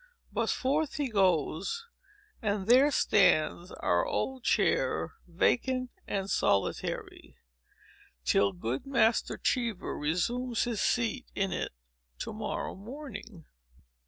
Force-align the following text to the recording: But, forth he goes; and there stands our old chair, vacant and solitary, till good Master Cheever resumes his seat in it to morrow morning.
But, 0.33 0.49
forth 0.49 0.95
he 0.95 1.09
goes; 1.11 1.85
and 2.41 2.65
there 2.65 2.89
stands 2.89 3.71
our 3.71 4.03
old 4.03 4.43
chair, 4.43 5.13
vacant 5.27 5.91
and 6.07 6.27
solitary, 6.27 7.37
till 8.25 8.51
good 8.51 8.87
Master 8.87 9.37
Cheever 9.37 9.95
resumes 9.95 10.63
his 10.63 10.81
seat 10.81 11.27
in 11.35 11.51
it 11.53 11.71
to 12.17 12.33
morrow 12.33 12.73
morning. 12.73 13.45